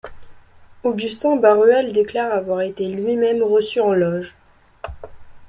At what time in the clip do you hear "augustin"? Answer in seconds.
0.83-1.35